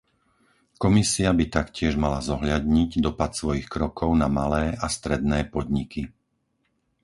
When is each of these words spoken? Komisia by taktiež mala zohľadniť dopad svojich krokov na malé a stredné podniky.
Komisia 0.83 1.29
by 1.39 1.45
taktiež 1.57 1.93
mala 2.03 2.19
zohľadniť 2.29 2.91
dopad 3.05 3.31
svojich 3.39 3.67
krokov 3.75 4.09
na 4.21 4.25
malé 4.39 4.63
a 4.73 4.87
stredné 4.97 5.39
podniky. 5.53 6.01